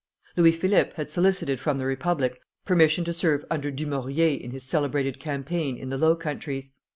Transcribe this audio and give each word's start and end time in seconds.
Louis 0.35 0.53
Philippe 0.53 0.93
had 0.95 1.11
solicited 1.11 1.59
from 1.59 1.77
the 1.77 1.85
Republic 1.85 2.41
permission 2.65 3.03
to 3.03 3.13
serve 3.13 3.45
under 3.51 3.69
Dumouriez 3.69 4.41
in 4.41 4.49
his 4.49 4.63
celebrated 4.63 5.19
campaign 5.19 5.77
in 5.77 5.89
the 5.89 5.97
Low 5.99 6.15
Countries. 6.15 6.73